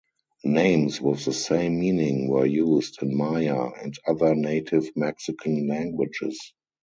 [0.45, 6.53] Names with the same meaning were used in Maya and other native Mexican languages.